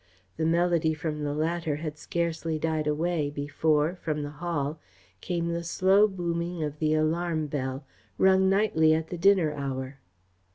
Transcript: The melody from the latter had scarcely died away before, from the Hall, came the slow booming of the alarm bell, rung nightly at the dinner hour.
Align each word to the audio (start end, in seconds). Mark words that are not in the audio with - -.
The 0.37 0.47
melody 0.47 0.95
from 0.95 1.21
the 1.23 1.33
latter 1.35 1.75
had 1.75 1.95
scarcely 1.95 2.57
died 2.57 2.87
away 2.87 3.29
before, 3.29 3.93
from 3.97 4.23
the 4.23 4.31
Hall, 4.31 4.79
came 5.19 5.49
the 5.49 5.63
slow 5.63 6.07
booming 6.07 6.63
of 6.63 6.79
the 6.79 6.95
alarm 6.95 7.45
bell, 7.45 7.85
rung 8.17 8.49
nightly 8.49 8.95
at 8.95 9.09
the 9.09 9.17
dinner 9.19 9.53
hour. 9.53 9.99